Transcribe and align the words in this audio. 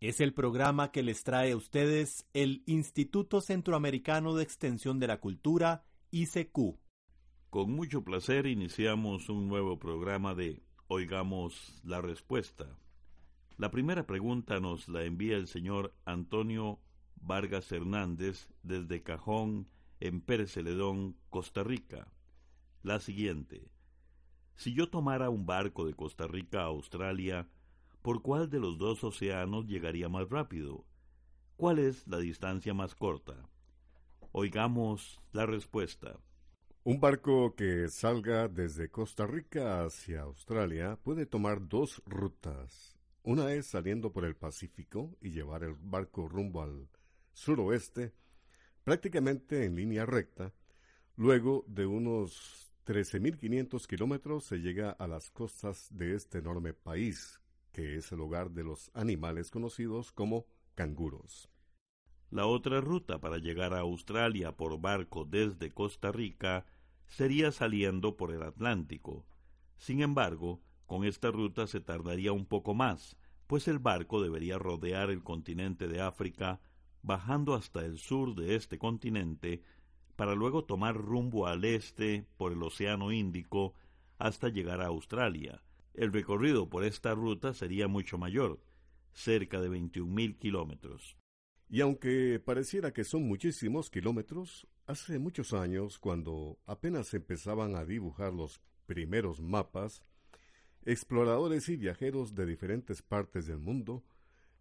Es 0.00 0.20
el 0.20 0.32
programa 0.32 0.92
que 0.92 1.02
les 1.02 1.24
trae 1.24 1.50
a 1.50 1.56
ustedes 1.56 2.24
el 2.32 2.62
Instituto 2.66 3.40
Centroamericano 3.40 4.36
de 4.36 4.44
Extensión 4.44 5.00
de 5.00 5.08
la 5.08 5.18
Cultura, 5.18 5.82
ICQ. 6.12 6.78
Con 7.50 7.72
mucho 7.72 8.04
placer 8.04 8.46
iniciamos 8.46 9.28
un 9.28 9.48
nuevo 9.48 9.80
programa 9.80 10.36
de 10.36 10.62
Oigamos 10.86 11.80
la 11.82 12.00
Respuesta. 12.00 12.78
La 13.56 13.72
primera 13.72 14.06
pregunta 14.06 14.60
nos 14.60 14.88
la 14.88 15.02
envía 15.02 15.36
el 15.36 15.48
señor 15.48 15.92
Antonio 16.04 16.78
Vargas 17.16 17.72
Hernández 17.72 18.48
desde 18.62 19.02
Cajón, 19.02 19.66
en 19.98 20.20
Pérez 20.20 20.52
Celedón, 20.52 21.16
Costa 21.28 21.64
Rica. 21.64 22.06
La 22.84 23.00
siguiente. 23.00 23.72
Si 24.54 24.74
yo 24.74 24.90
tomara 24.90 25.28
un 25.28 25.44
barco 25.44 25.84
de 25.84 25.94
Costa 25.94 26.28
Rica 26.28 26.60
a 26.60 26.66
Australia, 26.66 27.48
¿por 28.02 28.22
cuál 28.22 28.48
de 28.48 28.60
los 28.60 28.78
dos 28.78 29.04
océanos 29.04 29.66
llegaría 29.66 30.08
más 30.08 30.28
rápido? 30.28 30.84
¿Cuál 31.56 31.78
es 31.78 32.06
la 32.06 32.18
distancia 32.18 32.74
más 32.74 32.94
corta? 32.94 33.48
Oigamos 34.32 35.20
la 35.32 35.46
respuesta. 35.46 36.18
Un 36.84 37.00
barco 37.00 37.54
que 37.54 37.88
salga 37.88 38.48
desde 38.48 38.90
Costa 38.90 39.26
Rica 39.26 39.84
hacia 39.84 40.22
Australia 40.22 40.96
puede 41.02 41.26
tomar 41.26 41.68
dos 41.68 42.02
rutas. 42.06 42.96
Una 43.22 43.52
es 43.52 43.66
saliendo 43.66 44.12
por 44.12 44.24
el 44.24 44.36
Pacífico 44.36 45.16
y 45.20 45.30
llevar 45.30 45.64
el 45.64 45.74
barco 45.74 46.28
rumbo 46.28 46.62
al 46.62 46.88
suroeste, 47.34 48.14
prácticamente 48.84 49.64
en 49.64 49.76
línea 49.76 50.06
recta. 50.06 50.54
Luego 51.16 51.64
de 51.66 51.84
unos 51.84 52.72
13.500 52.86 53.86
kilómetros 53.86 54.44
se 54.44 54.56
llega 54.58 54.92
a 54.92 55.06
las 55.06 55.30
costas 55.30 55.88
de 55.90 56.14
este 56.14 56.38
enorme 56.38 56.72
país, 56.72 57.38
que 57.72 57.96
es 57.96 58.10
el 58.12 58.20
hogar 58.20 58.50
de 58.50 58.64
los 58.64 58.90
animales 58.94 59.50
conocidos 59.50 60.12
como 60.12 60.46
canguros. 60.74 61.50
La 62.30 62.46
otra 62.46 62.80
ruta 62.80 63.20
para 63.20 63.38
llegar 63.38 63.72
a 63.72 63.80
Australia 63.80 64.56
por 64.56 64.80
barco 64.80 65.24
desde 65.24 65.70
Costa 65.70 66.12
Rica 66.12 66.66
sería 67.06 67.52
saliendo 67.52 68.16
por 68.16 68.32
el 68.32 68.42
Atlántico. 68.42 69.26
Sin 69.76 70.02
embargo, 70.02 70.60
con 70.86 71.04
esta 71.04 71.30
ruta 71.30 71.66
se 71.66 71.80
tardaría 71.80 72.32
un 72.32 72.44
poco 72.44 72.74
más, 72.74 73.16
pues 73.46 73.66
el 73.66 73.78
barco 73.78 74.20
debería 74.20 74.58
rodear 74.58 75.10
el 75.10 75.22
continente 75.22 75.88
de 75.88 76.02
África, 76.02 76.60
bajando 77.02 77.54
hasta 77.54 77.84
el 77.84 77.98
sur 77.98 78.34
de 78.34 78.56
este 78.56 78.78
continente 78.78 79.62
para 80.16 80.34
luego 80.34 80.64
tomar 80.64 80.96
rumbo 80.96 81.46
al 81.46 81.64
este 81.64 82.26
por 82.36 82.52
el 82.52 82.62
Océano 82.62 83.12
Índico 83.12 83.74
hasta 84.18 84.48
llegar 84.48 84.80
a 84.80 84.86
Australia. 84.86 85.62
El 85.98 86.12
recorrido 86.12 86.70
por 86.70 86.84
esta 86.84 87.12
ruta 87.12 87.52
sería 87.54 87.88
mucho 87.88 88.18
mayor, 88.18 88.62
cerca 89.10 89.60
de 89.60 89.68
21.000 89.68 90.38
kilómetros. 90.38 91.16
Y 91.68 91.80
aunque 91.80 92.38
pareciera 92.38 92.92
que 92.92 93.02
son 93.02 93.24
muchísimos 93.24 93.90
kilómetros, 93.90 94.68
hace 94.86 95.18
muchos 95.18 95.52
años, 95.52 95.98
cuando 95.98 96.60
apenas 96.66 97.12
empezaban 97.14 97.74
a 97.74 97.84
dibujar 97.84 98.32
los 98.32 98.60
primeros 98.86 99.40
mapas, 99.40 100.04
exploradores 100.84 101.68
y 101.68 101.76
viajeros 101.76 102.36
de 102.36 102.46
diferentes 102.46 103.02
partes 103.02 103.48
del 103.48 103.58
mundo 103.58 104.04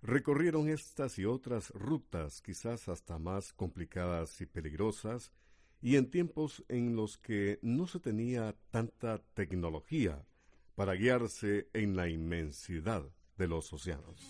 recorrieron 0.02 0.70
estas 0.70 1.20
y 1.20 1.26
otras 1.26 1.70
rutas, 1.70 2.42
quizás 2.42 2.90
hasta 2.90 3.20
más 3.20 3.54
complicadas 3.54 4.42
y 4.42 4.48
peligrosas, 4.48 5.32
y 5.82 5.98
en 5.98 6.10
tiempos 6.10 6.66
en 6.68 6.96
los 6.96 7.20
que 7.20 7.60
no 7.62 7.86
se 7.86 8.00
tenía 8.00 8.56
tanta 8.72 9.20
tecnología 9.36 10.26
para 10.78 10.94
guiarse 10.94 11.70
en 11.74 11.96
la 11.96 12.08
inmensidad 12.08 13.02
de 13.36 13.48
los 13.48 13.74
océanos. 13.74 14.22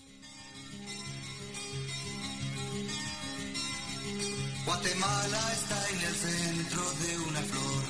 Guatemala 4.64 5.52
está 5.52 5.88
en 5.90 6.00
el 6.00 6.14
centro 6.14 6.82
de 7.02 7.18
una 7.28 7.40
flor, 7.40 7.84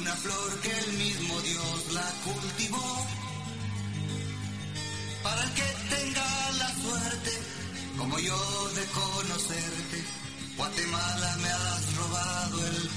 una 0.00 0.12
flor 0.16 0.60
que 0.62 0.70
el 0.70 0.96
mismo 0.96 1.40
Dios 1.42 1.92
la 1.92 2.10
cultivó, 2.24 3.06
para 5.22 5.44
el 5.44 5.50
que 5.52 5.94
tenga 5.94 6.52
la 6.52 6.74
suerte, 6.74 7.30
como 7.98 8.18
yo, 8.18 8.68
de 8.76 8.84
conocerte 8.86 10.20
Guatemala 10.60 11.36
me 11.40 11.48
has 11.48 11.96
robado 11.96 12.66
el 12.66 12.90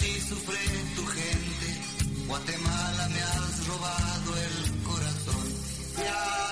si 0.00 0.20
sufre 0.20 0.58
tu 0.96 1.04
gente. 1.06 1.68
Guatemala 2.26 3.08
me 3.08 3.22
has 3.22 3.66
robado 3.66 4.30
el 4.46 4.56
corazón. 4.88 5.46
Así 5.96 6.49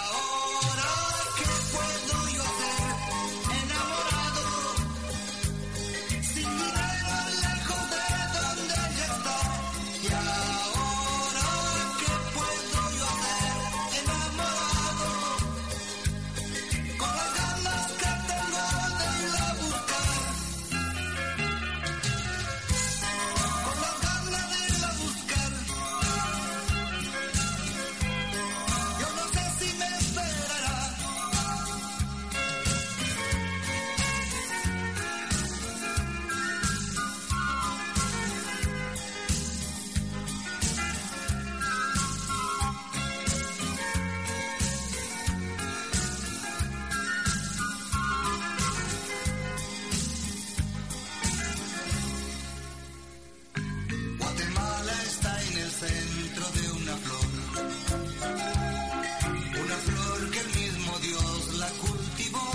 la 61.58 61.68
cultivó. 61.70 62.50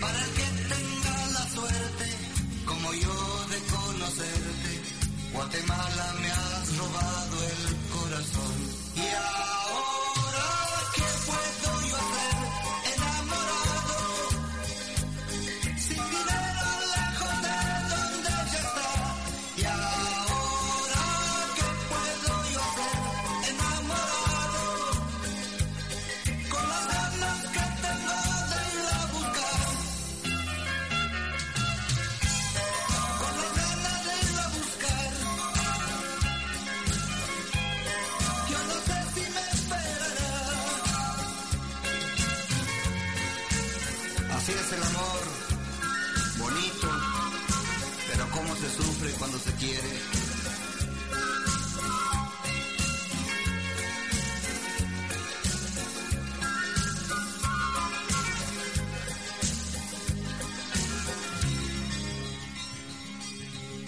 Para 0.00 0.18
el 0.24 0.30
que 0.38 0.48
tenga 0.74 1.26
la 1.36 1.48
suerte, 1.48 2.06
como 2.66 2.92
yo 2.92 3.46
de 3.52 3.58
conocerte, 3.74 4.72
Guatemala 5.32 6.14
me 6.20 6.30
has 6.30 6.76
robado 6.76 7.36
el 7.50 7.76
corazón. 7.94 8.56
Yeah. 8.94 9.45
Cuando 49.18 49.38
se 49.38 49.52
quiere. 49.54 50.36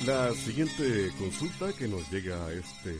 La 0.06 0.33
siguiente 0.33 1.11
consulta 1.19 1.73
que 1.75 1.87
nos 1.87 2.11
llega 2.11 2.47
a 2.47 2.53
este 2.53 2.97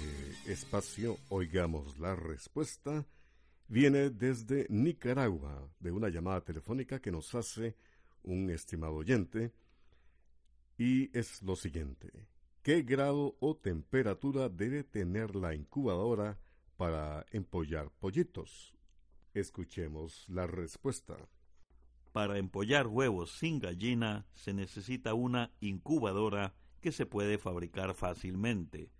espacio, 0.47 1.17
oigamos 1.31 1.99
la 1.99 2.15
respuesta, 2.15 3.07
viene 3.67 4.11
desde 4.11 4.67
Nicaragua, 4.69 5.71
de 5.81 5.91
una 5.91 6.11
llamada 6.11 6.43
telefónica 6.43 7.01
que 7.01 7.11
nos 7.11 7.35
hace 7.35 7.77
un 8.25 8.51
estimado 8.51 8.95
oyente, 8.95 9.53
y 10.79 11.11
es 11.19 11.43
lo 11.43 11.57
siguiente. 11.57 12.29
¿Qué 12.63 12.83
grado 12.83 13.37
o 13.41 13.57
temperatura 13.57 14.49
debe 14.49 14.85
tener 14.85 15.35
la 15.35 15.55
incubadora 15.55 16.39
para 16.77 17.27
empollar 17.33 17.91
pollitos? 17.91 18.75
Escuchemos 19.35 20.25
la 20.29 20.47
respuesta. 20.47 21.17
Para 22.13 22.39
empollar 22.39 22.87
huevos 22.87 23.33
sin 23.39 23.59
gallina 23.59 24.27
se 24.35 24.55
necesita 24.55 25.15
una 25.15 25.53
incubadora 25.61 26.55
que 26.81 26.93
se 26.93 27.07
puede 27.07 27.39
fabricar 27.39 27.95
fácilmente. 27.95 28.91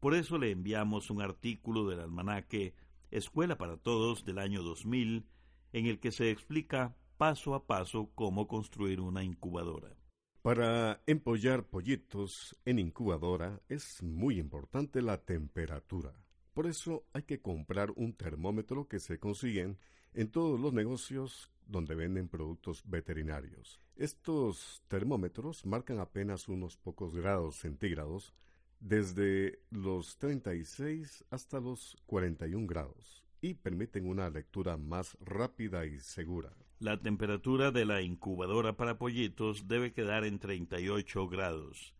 Por 0.00 0.14
eso 0.14 0.38
le 0.38 0.50
enviamos 0.50 1.10
un 1.10 1.22
artículo 1.22 1.88
del 1.88 2.00
almanaque 2.00 2.74
Escuela 3.10 3.56
para 3.56 3.76
Todos 3.76 4.24
del 4.24 4.38
año 4.38 4.62
2000 4.62 5.26
en 5.72 5.86
el 5.86 5.98
que 5.98 6.12
se 6.12 6.30
explica 6.30 6.96
paso 7.16 7.54
a 7.54 7.66
paso 7.66 8.10
cómo 8.14 8.46
construir 8.46 9.00
una 9.00 9.24
incubadora. 9.24 9.96
Para 10.44 11.00
empollar 11.06 11.64
pollitos 11.64 12.54
en 12.66 12.78
incubadora 12.78 13.62
es 13.70 14.02
muy 14.02 14.38
importante 14.38 15.00
la 15.00 15.16
temperatura. 15.16 16.12
Por 16.52 16.66
eso 16.66 17.06
hay 17.14 17.22
que 17.22 17.40
comprar 17.40 17.92
un 17.96 18.12
termómetro 18.12 18.86
que 18.86 19.00
se 19.00 19.18
consiguen 19.18 19.78
en 20.12 20.30
todos 20.30 20.60
los 20.60 20.74
negocios 20.74 21.50
donde 21.64 21.94
venden 21.94 22.28
productos 22.28 22.82
veterinarios. 22.84 23.80
Estos 23.96 24.82
termómetros 24.86 25.64
marcan 25.64 25.98
apenas 25.98 26.46
unos 26.46 26.76
pocos 26.76 27.16
grados 27.16 27.56
centígrados, 27.56 28.34
desde 28.80 29.62
los 29.70 30.18
36 30.18 31.24
hasta 31.30 31.58
los 31.58 31.96
41 32.04 32.66
grados, 32.66 33.24
y 33.40 33.54
permiten 33.54 34.06
una 34.06 34.28
lectura 34.28 34.76
más 34.76 35.16
rápida 35.22 35.86
y 35.86 36.00
segura. 36.00 36.54
La 36.84 36.98
temperatura 36.98 37.70
de 37.70 37.86
la 37.86 38.02
incubadora 38.02 38.76
para 38.76 38.98
pollitos 38.98 39.66
debe 39.66 39.94
quedar 39.94 40.26
en 40.26 40.38
38 40.38 41.28
grados. 41.28 41.94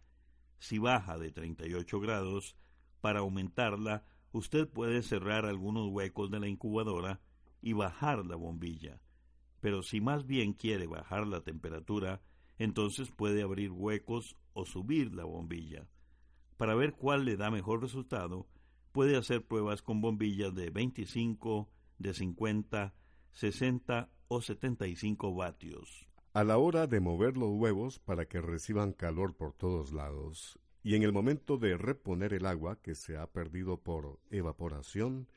Si 0.58 0.76
baja 0.76 1.16
de 1.16 1.32
38 1.32 2.00
grados, 2.00 2.54
para 3.00 3.20
aumentarla, 3.20 4.04
usted 4.32 4.68
puede 4.68 5.02
cerrar 5.02 5.46
algunos 5.46 5.88
huecos 5.88 6.30
de 6.30 6.38
la 6.38 6.48
incubadora 6.48 7.22
y 7.62 7.72
bajar 7.72 8.26
la 8.26 8.36
bombilla 8.36 9.00
pero 9.64 9.82
si 9.82 10.02
más 10.02 10.26
bien 10.26 10.52
quiere 10.52 10.86
bajar 10.86 11.26
la 11.26 11.40
temperatura, 11.40 12.20
entonces 12.58 13.10
puede 13.10 13.40
abrir 13.40 13.70
huecos 13.70 14.36
o 14.52 14.66
subir 14.66 15.14
la 15.14 15.24
bombilla. 15.24 15.88
Para 16.58 16.74
ver 16.74 16.92
cuál 16.92 17.24
le 17.24 17.38
da 17.38 17.50
mejor 17.50 17.80
resultado, 17.80 18.46
puede 18.92 19.16
hacer 19.16 19.46
pruebas 19.46 19.80
con 19.80 20.02
bombillas 20.02 20.54
de 20.54 20.68
25, 20.68 21.70
de 21.96 22.12
50, 22.12 22.94
60 23.32 24.10
o 24.34 24.42
75 24.42 25.32
vatios. 25.32 26.08
A 26.32 26.42
la 26.42 26.58
hora 26.58 26.88
de 26.88 26.98
mover 26.98 27.36
los 27.36 27.50
huevos 27.50 28.00
para 28.00 28.26
que 28.26 28.40
reciban 28.40 28.92
calor 28.92 29.36
por 29.36 29.52
todos 29.52 29.92
lados, 29.92 30.58
y 30.82 30.96
en 30.96 31.04
el 31.04 31.12
momento 31.12 31.56
de 31.56 31.76
reponer 31.76 32.34
el 32.34 32.44
agua 32.46 32.80
que 32.82 32.96
se 32.96 33.16
ha 33.16 33.28
perdido 33.28 33.78
por 33.78 34.18
evaporación, 34.30 35.28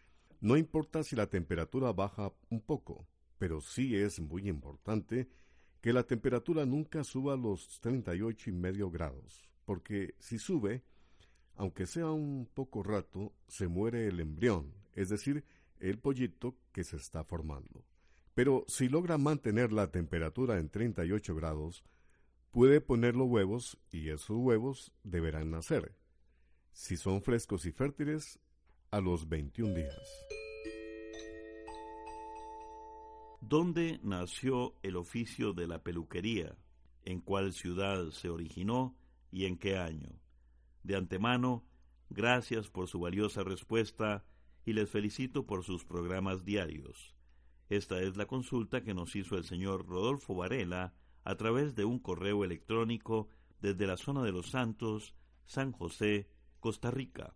no 0.42 0.58
importa 0.58 1.04
si 1.04 1.16
la 1.16 1.28
temperatura 1.28 1.94
baja 1.94 2.34
un 2.50 2.60
poco, 2.60 3.08
pero 3.38 3.62
sí 3.62 3.96
es 3.96 4.20
muy 4.20 4.50
importante 4.50 5.30
que 5.80 5.94
la 5.94 6.04
temperatura 6.04 6.66
nunca 6.66 7.04
suba 7.04 7.36
a 7.36 7.38
los 7.38 7.80
38 7.82 8.50
y 8.50 8.54
medio 8.54 8.90
grados, 8.90 9.48
porque 9.64 10.16
si 10.18 10.40
sube, 10.40 10.84
aunque 11.54 11.86
sea 11.86 12.10
un 12.10 12.50
poco 12.52 12.82
rato, 12.82 13.36
se 13.48 13.68
muere 13.68 14.08
el 14.08 14.20
embrión, 14.20 14.74
es 14.94 15.10
decir, 15.10 15.46
el 15.80 16.00
pollito 16.00 16.58
que 16.72 16.84
se 16.84 16.98
está 16.98 17.24
formando. 17.24 17.86
Pero 18.38 18.66
si 18.68 18.88
logra 18.88 19.18
mantener 19.18 19.74
la 19.74 19.90
temperatura 19.90 20.60
en 20.60 20.70
38 20.70 21.34
grados, 21.34 21.84
puede 22.52 22.82
poner 22.82 23.16
los 23.16 23.28
huevos 23.28 23.80
y 23.92 24.10
esos 24.10 24.38
huevos 24.38 24.94
deberán 25.02 25.50
nacer. 25.50 25.96
Si 26.72 26.98
son 26.98 27.24
frescos 27.24 27.66
y 27.66 27.72
fértiles, 27.72 28.40
a 28.92 29.02
los 29.02 29.28
21 29.28 29.74
días. 29.74 30.28
¿Dónde 33.42 34.00
nació 34.04 34.76
el 34.84 34.98
oficio 34.98 35.54
de 35.54 35.66
la 35.66 35.82
peluquería? 35.82 36.56
¿En 37.06 37.22
cuál 37.22 37.54
ciudad 37.54 38.12
se 38.12 38.30
originó 38.30 38.96
y 39.32 39.46
en 39.46 39.58
qué 39.58 39.78
año? 39.78 40.12
De 40.84 40.96
antemano, 40.96 41.66
gracias 42.12 42.70
por 42.70 42.88
su 42.88 43.00
valiosa 43.00 43.44
respuesta 43.44 44.24
y 44.64 44.74
les 44.74 44.92
felicito 44.92 45.48
por 45.48 45.64
sus 45.64 45.84
programas 45.86 46.46
diarios. 46.46 47.17
Esta 47.70 48.02
es 48.02 48.16
la 48.16 48.26
consulta 48.26 48.82
que 48.82 48.94
nos 48.94 49.16
hizo 49.16 49.38
el 49.38 49.44
señor 49.44 49.88
Rodolfo 49.88 50.36
Varela 50.36 50.94
a 51.24 51.36
través 51.36 51.76
de 51.76 51.84
un 51.84 52.00
correo 52.00 52.44
electrónico 52.46 53.30
desde 53.60 53.88
la 53.88 53.98
zona 53.98 54.24
de 54.24 54.32
Los 54.32 54.52
Santos, 54.52 55.16
San 55.46 55.72
José, 55.74 56.30
Costa 56.60 56.92
Rica. 56.92 57.36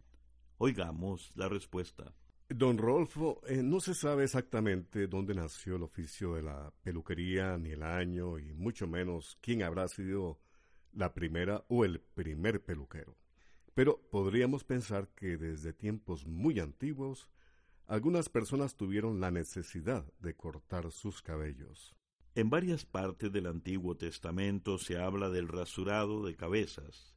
Oigamos 0.58 1.32
la 1.36 1.50
respuesta. 1.50 2.14
Don 2.48 2.78
Rolfo, 2.78 3.42
eh, 3.48 3.64
no 3.64 3.80
se 3.80 3.94
sabe 3.94 4.26
exactamente 4.26 5.08
dónde 5.08 5.34
nació 5.34 5.78
el 5.78 5.84
oficio 5.84 6.36
de 6.36 6.44
la 6.44 6.74
peluquería, 6.84 7.58
ni 7.58 7.72
el 7.72 7.84
año, 7.84 8.40
y 8.40 8.54
mucho 8.54 8.88
menos 8.88 9.38
quién 9.42 9.64
habrá 9.64 9.88
sido 9.88 10.40
la 10.92 11.14
primera 11.14 11.64
o 11.70 11.86
el 11.86 12.02
primer 12.02 12.64
peluquero. 12.64 13.16
Pero 13.74 14.02
podríamos 14.12 14.66
pensar 14.66 15.08
que 15.16 15.38
desde 15.38 15.72
tiempos 15.72 16.28
muy 16.28 16.60
antiguos, 16.60 17.30
algunas 17.92 18.30
personas 18.30 18.78
tuvieron 18.78 19.20
la 19.20 19.32
necesidad 19.32 20.06
de 20.20 20.34
cortar 20.34 20.94
sus 20.94 21.22
cabellos. 21.22 21.94
En 22.36 22.50
varias 22.50 22.86
partes 22.86 23.34
del 23.34 23.48
Antiguo 23.48 23.98
Testamento 23.98 24.78
se 24.78 24.98
habla 24.98 25.30
del 25.30 25.50
rasurado 25.50 26.26
de 26.26 26.38
cabezas. 26.38 27.14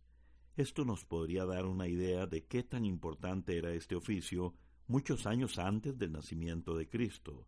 Esto 0.57 0.85
nos 0.85 1.05
podría 1.05 1.45
dar 1.47 1.67
una 1.67 1.87
idea 1.87 2.27
de 2.27 2.47
qué 2.47 2.65
tan 2.65 2.85
importante 2.85 3.57
era 3.57 3.73
este 3.73 3.95
oficio 3.95 4.53
muchos 4.89 5.27
años 5.27 5.61
antes 5.61 5.97
del 5.97 6.11
nacimiento 6.11 6.77
de 6.77 6.89
Cristo. 6.89 7.47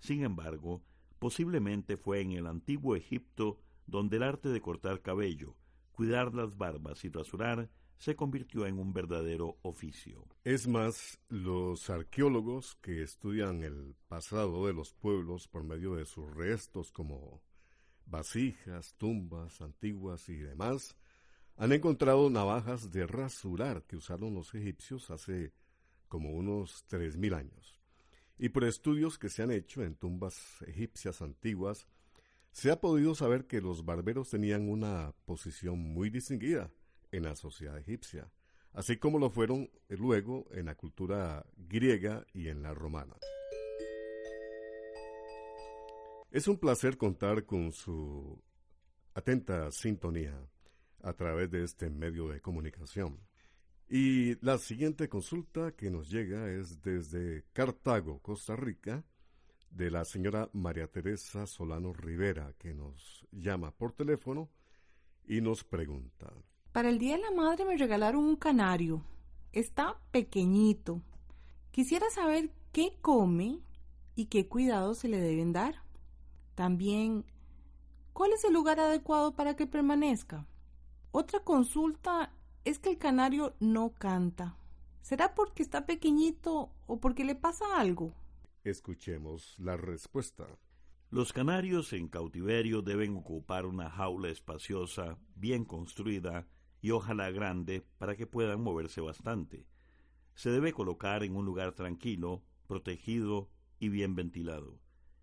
Sin 0.00 0.24
embargo, 0.24 0.82
posiblemente 1.20 1.96
fue 1.96 2.22
en 2.22 2.32
el 2.32 2.48
antiguo 2.48 2.96
Egipto 2.96 3.60
donde 3.86 4.16
el 4.16 4.24
arte 4.24 4.48
de 4.48 4.60
cortar 4.60 5.00
cabello, 5.00 5.54
cuidar 5.92 6.34
las 6.34 6.56
barbas 6.56 7.04
y 7.04 7.08
rasurar 7.08 7.70
se 7.98 8.16
convirtió 8.16 8.66
en 8.66 8.78
un 8.78 8.92
verdadero 8.92 9.58
oficio. 9.62 10.26
Es 10.44 10.66
más, 10.66 11.18
los 11.28 11.88
arqueólogos 11.90 12.76
que 12.76 13.02
estudian 13.02 13.62
el 13.62 13.94
pasado 14.08 14.66
de 14.66 14.72
los 14.72 14.92
pueblos 14.92 15.48
por 15.48 15.64
medio 15.64 15.94
de 15.94 16.04
sus 16.04 16.30
restos 16.34 16.90
como 16.92 17.42
vasijas, 18.06 18.94
tumbas 18.98 19.60
antiguas 19.60 20.28
y 20.28 20.36
demás, 20.36 20.96
han 21.56 21.72
encontrado 21.72 22.28
navajas 22.30 22.90
de 22.90 23.06
rasurar 23.06 23.84
que 23.84 23.96
usaron 23.96 24.34
los 24.34 24.54
egipcios 24.54 25.10
hace 25.10 25.52
como 26.08 26.32
unos 26.32 26.84
3.000 26.88 27.34
años. 27.34 27.80
Y 28.36 28.48
por 28.48 28.64
estudios 28.64 29.18
que 29.18 29.28
se 29.28 29.42
han 29.42 29.52
hecho 29.52 29.82
en 29.84 29.94
tumbas 29.94 30.36
egipcias 30.66 31.22
antiguas, 31.22 31.86
se 32.50 32.70
ha 32.70 32.80
podido 32.80 33.14
saber 33.14 33.46
que 33.46 33.60
los 33.60 33.84
barberos 33.84 34.30
tenían 34.30 34.68
una 34.68 35.12
posición 35.24 35.78
muy 35.78 36.10
distinguida 36.10 36.70
en 37.16 37.24
la 37.24 37.36
sociedad 37.36 37.78
egipcia, 37.78 38.30
así 38.72 38.96
como 38.96 39.18
lo 39.18 39.30
fueron 39.30 39.70
luego 39.88 40.46
en 40.52 40.66
la 40.66 40.74
cultura 40.74 41.46
griega 41.56 42.26
y 42.32 42.48
en 42.48 42.62
la 42.62 42.74
romana. 42.74 43.16
Es 46.30 46.48
un 46.48 46.58
placer 46.58 46.96
contar 46.96 47.44
con 47.44 47.70
su 47.70 48.42
atenta 49.14 49.70
sintonía 49.70 50.36
a 51.02 51.12
través 51.12 51.50
de 51.50 51.62
este 51.62 51.88
medio 51.90 52.28
de 52.28 52.40
comunicación. 52.40 53.20
Y 53.88 54.34
la 54.44 54.58
siguiente 54.58 55.08
consulta 55.08 55.72
que 55.76 55.90
nos 55.90 56.10
llega 56.10 56.50
es 56.50 56.82
desde 56.82 57.44
Cartago, 57.52 58.18
Costa 58.20 58.56
Rica, 58.56 59.04
de 59.70 59.90
la 59.90 60.04
señora 60.04 60.48
María 60.52 60.88
Teresa 60.88 61.46
Solano 61.46 61.92
Rivera, 61.92 62.54
que 62.58 62.74
nos 62.74 63.24
llama 63.30 63.70
por 63.72 63.92
teléfono 63.92 64.50
y 65.26 65.40
nos 65.40 65.62
pregunta. 65.62 66.32
Para 66.74 66.88
el 66.88 66.98
Día 66.98 67.14
de 67.16 67.22
la 67.22 67.30
Madre 67.30 67.64
me 67.64 67.76
regalaron 67.76 68.24
un 68.24 68.34
canario. 68.34 69.04
Está 69.52 69.96
pequeñito. 70.10 71.02
Quisiera 71.70 72.10
saber 72.10 72.50
qué 72.72 72.98
come 73.00 73.60
y 74.16 74.24
qué 74.24 74.48
cuidados 74.48 74.98
se 74.98 75.06
le 75.06 75.20
deben 75.20 75.52
dar. 75.52 75.84
También, 76.56 77.24
¿Cuál 78.12 78.32
es 78.32 78.42
el 78.42 78.54
lugar 78.54 78.80
adecuado 78.80 79.36
para 79.36 79.54
que 79.54 79.68
permanezca? 79.68 80.48
Otra 81.12 81.44
consulta 81.44 82.32
es 82.64 82.80
que 82.80 82.90
el 82.90 82.98
canario 82.98 83.54
no 83.60 83.92
canta. 83.92 84.56
¿Será 85.00 85.32
porque 85.36 85.62
está 85.62 85.86
pequeñito 85.86 86.72
o 86.88 86.98
porque 86.98 87.22
le 87.22 87.36
pasa 87.36 87.78
algo? 87.78 88.12
Escuchemos 88.64 89.54
la 89.60 89.76
respuesta. 89.76 90.48
Los 91.10 91.32
canarios 91.32 91.92
en 91.92 92.08
cautiverio 92.08 92.82
deben 92.82 93.16
ocupar 93.16 93.64
una 93.64 93.90
jaula 93.90 94.30
espaciosa, 94.30 95.16
bien 95.36 95.64
construida 95.64 96.48
y 96.84 96.90
ojalá 96.90 97.30
grande 97.30 97.82
para 97.96 98.14
que 98.14 98.26
puedan 98.26 98.60
moverse 98.60 99.00
bastante. 99.00 99.66
Se 100.34 100.50
debe 100.50 100.74
colocar 100.74 101.24
en 101.24 101.34
un 101.34 101.46
lugar 101.46 101.72
tranquilo, 101.72 102.42
protegido 102.66 103.48
y 103.78 103.88
bien 103.88 104.14
ventilado. 104.14 104.78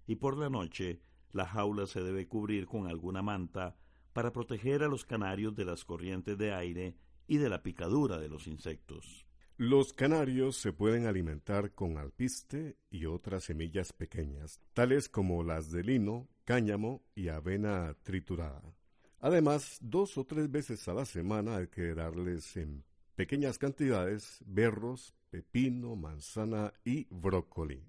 Y 0.07 0.15
por 0.15 0.37
la 0.37 0.49
noche, 0.49 1.03
la 1.31 1.45
jaula 1.45 1.85
se 1.85 2.01
debe 2.01 2.27
cubrir 2.27 2.65
con 2.65 2.87
alguna 2.87 3.21
manta 3.21 3.75
para 4.11 4.33
proteger 4.33 4.81
a 4.81 4.87
los 4.87 5.05
canarios 5.05 5.55
de 5.55 5.65
las 5.65 5.85
corrientes 5.85 6.35
de 6.35 6.51
aire 6.51 6.97
y 7.27 7.37
de 7.37 7.47
la 7.47 7.61
picadura 7.61 8.17
de 8.17 8.27
los 8.27 8.47
insectos. 8.47 9.27
Los 9.55 9.93
canarios 9.93 10.57
se 10.57 10.73
pueden 10.73 11.05
alimentar 11.05 11.75
con 11.75 11.99
alpiste 11.99 12.79
y 12.89 13.05
otras 13.05 13.43
semillas 13.43 13.93
pequeñas, 13.93 14.59
tales 14.73 15.09
como 15.09 15.43
las 15.43 15.69
de 15.69 15.83
lino, 15.83 16.27
cáñamo 16.43 17.03
y 17.13 17.27
avena 17.27 17.95
triturada. 18.01 18.80
Además, 19.21 19.77
dos 19.81 20.17
o 20.17 20.25
tres 20.25 20.49
veces 20.49 20.87
a 20.87 20.93
la 20.95 21.05
semana 21.05 21.57
hay 21.57 21.67
que 21.67 21.93
darles 21.93 22.57
en 22.57 22.83
pequeñas 23.15 23.59
cantidades 23.59 24.43
berros, 24.47 25.13
pepino, 25.29 25.95
manzana 25.95 26.73
y 26.83 27.05
brócoli. 27.11 27.83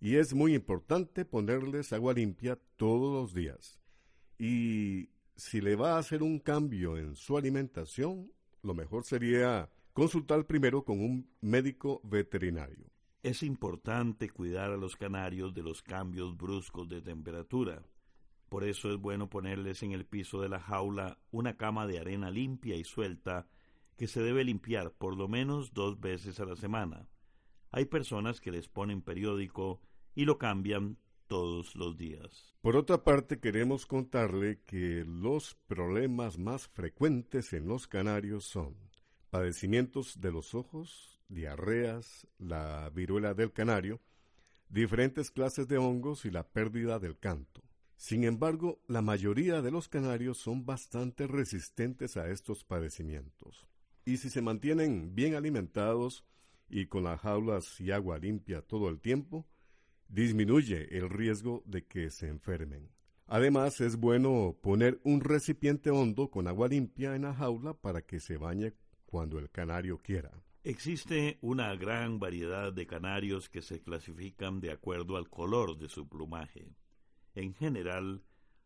Y 0.00 0.14
es 0.14 0.32
muy 0.32 0.54
importante 0.54 1.24
ponerles 1.24 1.92
agua 1.92 2.12
limpia 2.14 2.56
todos 2.76 3.12
los 3.12 3.34
días. 3.34 3.80
Y 4.38 5.10
si 5.34 5.60
le 5.60 5.74
va 5.74 5.96
a 5.96 5.98
hacer 5.98 6.22
un 6.22 6.38
cambio 6.38 6.96
en 6.96 7.16
su 7.16 7.36
alimentación, 7.36 8.30
lo 8.62 8.72
mejor 8.72 9.02
sería 9.04 9.68
consultar 9.92 10.46
primero 10.46 10.84
con 10.84 11.00
un 11.00 11.28
médico 11.40 12.00
veterinario. 12.04 12.86
Es 13.24 13.42
importante 13.42 14.30
cuidar 14.30 14.70
a 14.70 14.76
los 14.76 14.94
canarios 14.94 15.52
de 15.52 15.62
los 15.64 15.82
cambios 15.82 16.36
bruscos 16.36 16.88
de 16.88 17.02
temperatura. 17.02 17.82
Por 18.48 18.64
eso 18.64 18.90
es 18.90 18.98
bueno 18.98 19.28
ponerles 19.28 19.82
en 19.82 19.92
el 19.92 20.06
piso 20.06 20.40
de 20.40 20.48
la 20.48 20.60
jaula 20.60 21.18
una 21.30 21.56
cama 21.56 21.86
de 21.86 21.98
arena 21.98 22.30
limpia 22.30 22.76
y 22.76 22.84
suelta 22.84 23.48
que 23.96 24.06
se 24.06 24.20
debe 24.22 24.44
limpiar 24.44 24.92
por 24.92 25.16
lo 25.16 25.28
menos 25.28 25.72
dos 25.72 26.00
veces 26.00 26.38
a 26.38 26.44
la 26.44 26.56
semana. 26.56 27.08
Hay 27.72 27.86
personas 27.86 28.40
que 28.40 28.52
les 28.52 28.68
ponen 28.68 29.02
periódico 29.02 29.80
y 30.14 30.24
lo 30.24 30.38
cambian 30.38 30.98
todos 31.26 31.74
los 31.74 31.96
días. 31.96 32.54
Por 32.60 32.76
otra 32.76 33.02
parte, 33.02 33.40
queremos 33.40 33.86
contarle 33.86 34.60
que 34.64 35.04
los 35.06 35.54
problemas 35.66 36.38
más 36.38 36.68
frecuentes 36.68 37.52
en 37.52 37.66
los 37.66 37.86
canarios 37.86 38.44
son 38.44 38.76
padecimientos 39.30 40.20
de 40.20 40.32
los 40.32 40.54
ojos, 40.54 41.20
diarreas, 41.28 42.26
la 42.38 42.90
viruela 42.90 43.34
del 43.34 43.52
canario, 43.52 44.00
diferentes 44.68 45.30
clases 45.30 45.68
de 45.68 45.78
hongos 45.78 46.24
y 46.24 46.30
la 46.30 46.46
pérdida 46.46 46.98
del 46.98 47.18
canto. 47.18 47.62
Sin 47.96 48.24
embargo, 48.24 48.80
la 48.88 49.02
mayoría 49.02 49.62
de 49.62 49.70
los 49.70 49.88
canarios 49.88 50.38
son 50.38 50.66
bastante 50.66 51.26
resistentes 51.26 52.16
a 52.16 52.28
estos 52.30 52.62
padecimientos. 52.62 53.66
Y 54.04 54.18
si 54.18 54.30
se 54.30 54.42
mantienen 54.42 55.14
bien 55.14 55.34
alimentados 55.34 56.24
y 56.68 56.86
con 56.86 57.04
las 57.04 57.20
jaulas 57.20 57.80
y 57.80 57.90
agua 57.90 58.18
limpia 58.18 58.62
todo 58.62 58.88
el 58.88 59.00
tiempo, 59.00 59.46
disminuye 60.08 60.96
el 60.96 61.08
riesgo 61.08 61.62
de 61.66 61.84
que 61.86 62.10
se 62.10 62.28
enfermen. 62.28 62.90
Además, 63.26 63.80
es 63.80 63.96
bueno 63.96 64.56
poner 64.62 65.00
un 65.02 65.20
recipiente 65.20 65.90
hondo 65.90 66.30
con 66.30 66.46
agua 66.46 66.68
limpia 66.68 67.16
en 67.16 67.22
la 67.22 67.34
jaula 67.34 67.74
para 67.74 68.02
que 68.02 68.20
se 68.20 68.36
bañe 68.36 68.74
cuando 69.04 69.38
el 69.38 69.50
canario 69.50 69.98
quiera. 69.98 70.30
Existe 70.62 71.38
una 71.40 71.74
gran 71.76 72.18
variedad 72.18 72.72
de 72.72 72.86
canarios 72.86 73.48
que 73.48 73.62
se 73.62 73.80
clasifican 73.80 74.60
de 74.60 74.70
acuerdo 74.70 75.16
al 75.16 75.28
color 75.28 75.76
de 75.78 75.88
su 75.88 76.08
plumaje. 76.08 76.68
En 77.36 77.52
general, 77.54 78.24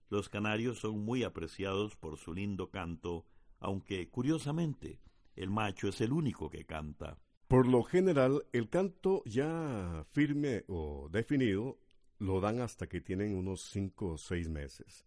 los 0.08 0.28
canarios 0.28 0.78
son 0.78 1.04
muy 1.04 1.24
apreciados 1.24 1.96
por 1.96 2.16
su 2.18 2.32
lindo 2.32 2.70
canto, 2.70 3.26
aunque, 3.58 4.08
curiosamente, 4.08 5.00
el 5.34 5.50
macho 5.50 5.88
es 5.88 6.00
el 6.00 6.12
único 6.12 6.50
que 6.50 6.64
canta. 6.64 7.18
Por 7.48 7.66
lo 7.66 7.82
general, 7.82 8.46
el 8.52 8.68
canto 8.68 9.24
ya 9.26 10.06
firme 10.12 10.64
o 10.68 11.08
definido 11.10 11.80
lo 12.20 12.40
dan 12.40 12.60
hasta 12.60 12.88
que 12.88 13.00
tienen 13.00 13.34
unos 13.34 13.62
cinco 13.62 14.12
o 14.12 14.18
seis 14.18 14.48
meses. 14.48 15.04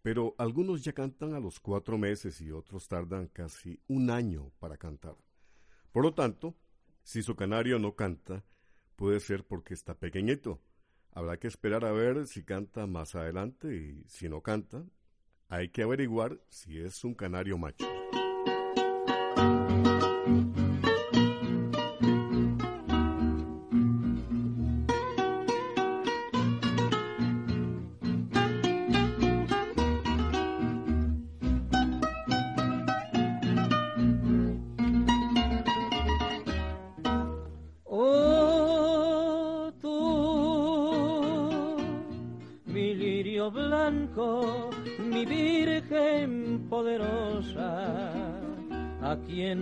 Pero 0.00 0.36
algunos 0.38 0.84
ya 0.84 0.92
cantan 0.92 1.34
a 1.34 1.40
los 1.40 1.58
cuatro 1.58 1.98
meses 1.98 2.40
y 2.40 2.52
otros 2.52 2.86
tardan 2.86 3.26
casi 3.26 3.80
un 3.88 4.08
año 4.08 4.52
para 4.60 4.76
cantar. 4.76 5.16
Por 5.90 6.04
lo 6.04 6.14
tanto, 6.14 6.54
si 7.02 7.24
su 7.24 7.34
canario 7.34 7.80
no 7.80 7.96
canta, 7.96 8.44
puede 8.94 9.18
ser 9.18 9.44
porque 9.44 9.74
está 9.74 9.98
pequeñito. 9.98 10.60
Habrá 11.14 11.36
que 11.36 11.46
esperar 11.46 11.84
a 11.84 11.92
ver 11.92 12.26
si 12.26 12.42
canta 12.42 12.88
más 12.88 13.14
adelante 13.14 13.74
y 13.74 14.04
si 14.08 14.28
no 14.28 14.42
canta, 14.42 14.84
hay 15.48 15.68
que 15.68 15.82
averiguar 15.82 16.40
si 16.48 16.80
es 16.80 17.04
un 17.04 17.14
canario 17.14 17.56
macho. 17.56 17.86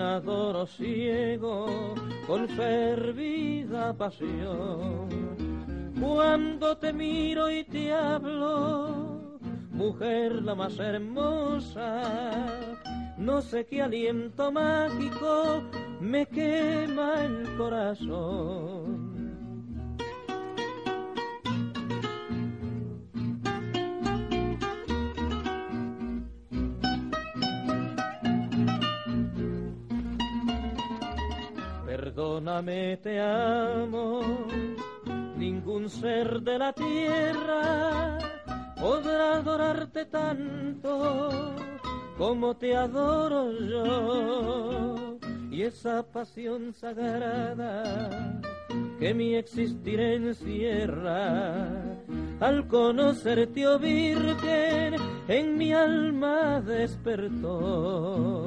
Adoro 0.01 0.67
ciego 0.67 1.67
con 2.27 2.49
fervida 2.49 3.93
pasión. 3.95 5.09
Cuando 6.01 6.77
te 6.77 6.93
miro 6.93 7.51
y 7.51 7.65
te 7.65 7.93
hablo, 7.93 9.39
mujer 9.71 10.43
la 10.43 10.55
más 10.55 10.79
hermosa, 10.79 12.03
no 13.17 13.41
sé 13.41 13.67
qué 13.67 13.83
aliento 13.83 14.53
mágico 14.53 15.63
me 16.01 16.27
quema 16.27 17.25
el 17.25 17.57
corazón. 17.57 18.72
Te 32.53 33.19
amo, 33.19 34.21
ningún 35.37 35.89
ser 35.89 36.43
de 36.43 36.59
la 36.59 36.73
tierra 36.75 38.19
podrá 38.79 39.37
adorarte 39.37 40.05
tanto 40.05 41.55
como 42.19 42.55
te 42.55 42.77
adoro 42.77 43.53
yo. 43.59 45.19
Y 45.51 45.63
esa 45.63 46.03
pasión 46.03 46.75
sagrada 46.75 48.43
que 49.01 49.15
mi 49.15 49.35
existir 49.35 49.99
encierra, 49.99 51.71
al 52.39 52.69
conocerte, 52.69 53.67
oh 53.67 53.79
Virgen, 53.79 54.97
en 55.27 55.57
mi 55.57 55.73
alma 55.73 56.61
despertó. 56.61 58.47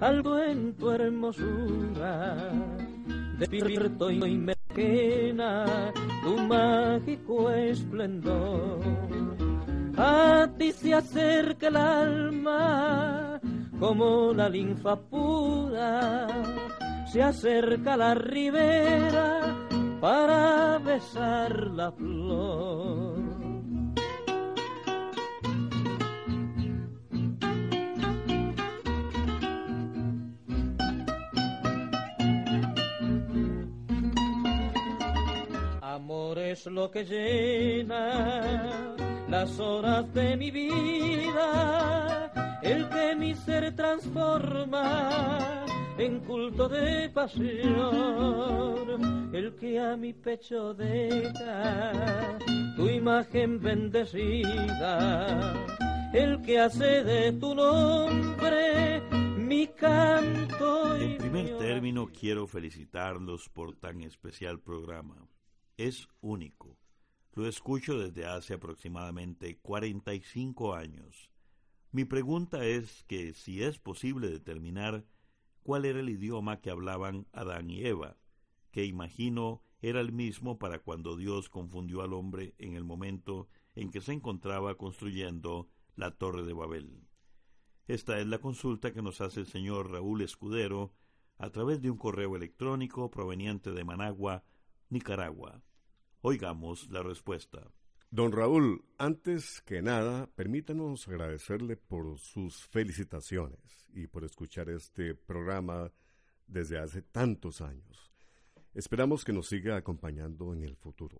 Algo 0.00 0.38
en 0.38 0.74
tu 0.74 0.90
hermosura. 0.90 2.52
Despierto 3.38 4.10
y 4.10 4.36
me 4.36 4.54
quena 4.74 5.92
tu 6.22 6.36
mágico 6.38 7.50
esplendor. 7.50 8.80
A 9.96 10.48
ti 10.58 10.72
se 10.72 10.94
acerca 10.94 11.68
el 11.68 11.76
alma 11.76 13.40
como 13.78 14.32
la 14.32 14.48
linfa 14.48 14.96
pura, 14.96 16.26
se 17.06 17.22
acerca 17.22 17.96
la 17.96 18.14
ribera 18.14 19.56
para 20.00 20.78
besar 20.78 21.68
la 21.68 21.92
flor. 21.92 23.07
Es 36.50 36.66
lo 36.66 36.90
que 36.90 37.04
llena 37.04 38.94
las 39.28 39.60
horas 39.60 40.12
de 40.14 40.36
mi 40.36 40.50
vida, 40.50 42.32
el 42.62 42.88
que 42.88 43.14
mi 43.14 43.34
ser 43.34 43.76
transforma 43.76 45.66
en 45.98 46.20
culto 46.20 46.66
de 46.68 47.10
pasión, 47.10 47.74
el 49.34 49.54
que 49.56 49.78
a 49.78 49.94
mi 49.96 50.14
pecho 50.14 50.72
deja 50.72 52.38
tu 52.76 52.88
imagen 52.88 53.60
bendecida, 53.60 55.52
el 56.14 56.40
que 56.40 56.60
hace 56.60 57.04
de 57.04 57.32
tu 57.32 57.54
nombre 57.54 59.02
mi 59.36 59.66
canto. 59.66 60.96
En 60.96 61.18
primer 61.18 61.58
término, 61.58 62.06
quiero 62.06 62.46
felicitarlos 62.46 63.50
por 63.50 63.74
tan 63.76 64.00
especial 64.00 64.60
programa. 64.60 65.28
Es 65.78 66.08
único. 66.20 66.76
Lo 67.34 67.46
escucho 67.46 68.00
desde 68.00 68.26
hace 68.26 68.54
aproximadamente 68.54 69.58
45 69.58 70.74
años. 70.74 71.30
Mi 71.92 72.04
pregunta 72.04 72.66
es 72.66 73.04
que 73.04 73.32
si 73.32 73.62
es 73.62 73.78
posible 73.78 74.28
determinar 74.28 75.04
cuál 75.62 75.84
era 75.84 76.00
el 76.00 76.08
idioma 76.08 76.60
que 76.60 76.70
hablaban 76.70 77.28
Adán 77.32 77.70
y 77.70 77.84
Eva, 77.84 78.16
que 78.72 78.86
imagino 78.86 79.62
era 79.80 80.00
el 80.00 80.10
mismo 80.10 80.58
para 80.58 80.80
cuando 80.80 81.16
Dios 81.16 81.48
confundió 81.48 82.02
al 82.02 82.12
hombre 82.12 82.56
en 82.58 82.74
el 82.74 82.82
momento 82.82 83.48
en 83.76 83.92
que 83.92 84.00
se 84.00 84.12
encontraba 84.12 84.74
construyendo 84.74 85.70
la 85.94 86.10
Torre 86.10 86.42
de 86.42 86.54
Babel. 86.54 87.06
Esta 87.86 88.18
es 88.18 88.26
la 88.26 88.38
consulta 88.38 88.92
que 88.92 89.00
nos 89.00 89.20
hace 89.20 89.38
el 89.38 89.46
señor 89.46 89.92
Raúl 89.92 90.22
Escudero 90.22 90.92
a 91.36 91.50
través 91.50 91.80
de 91.80 91.88
un 91.88 91.98
correo 91.98 92.34
electrónico 92.34 93.12
proveniente 93.12 93.70
de 93.70 93.84
Managua, 93.84 94.42
Nicaragua. 94.90 95.62
Oigamos 96.20 96.90
la 96.90 97.04
respuesta. 97.04 97.70
Don 98.10 98.32
Raúl, 98.32 98.84
antes 98.98 99.60
que 99.62 99.82
nada, 99.82 100.26
permítanos 100.34 101.06
agradecerle 101.06 101.76
por 101.76 102.18
sus 102.18 102.66
felicitaciones 102.66 103.86
y 103.94 104.08
por 104.08 104.24
escuchar 104.24 104.68
este 104.68 105.14
programa 105.14 105.92
desde 106.48 106.78
hace 106.78 107.02
tantos 107.02 107.60
años. 107.60 108.10
Esperamos 108.74 109.24
que 109.24 109.32
nos 109.32 109.46
siga 109.46 109.76
acompañando 109.76 110.52
en 110.54 110.64
el 110.64 110.74
futuro. 110.74 111.18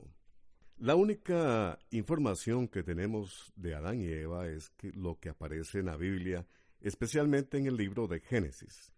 La 0.78 0.96
única 0.96 1.78
información 1.90 2.66
que 2.66 2.82
tenemos 2.82 3.52
de 3.54 3.76
Adán 3.76 4.00
y 4.00 4.08
Eva 4.08 4.48
es 4.48 4.70
que 4.70 4.90
lo 4.90 5.20
que 5.20 5.28
aparece 5.28 5.78
en 5.78 5.86
la 5.86 5.96
Biblia, 5.96 6.44
especialmente 6.80 7.56
en 7.56 7.66
el 7.66 7.76
libro 7.76 8.08
de 8.08 8.18
Génesis. 8.18 8.92